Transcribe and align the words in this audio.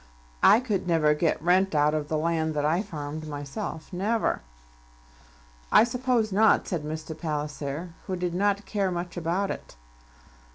I 0.41 0.59
could 0.59 0.87
never 0.87 1.13
get 1.13 1.39
rent 1.43 1.75
out 1.75 1.93
of 1.93 2.09
land 2.09 2.55
that 2.55 2.65
I 2.65 2.81
farmed 2.81 3.27
myself, 3.27 3.93
never." 3.93 4.41
"I 5.71 5.83
suppose 5.83 6.31
not," 6.31 6.67
said 6.67 6.83
Mr. 6.83 7.15
Palliser, 7.15 7.93
who 8.07 8.15
did 8.15 8.33
not 8.33 8.65
care 8.65 8.89
much 8.89 9.15
about 9.15 9.51
it. 9.51 9.75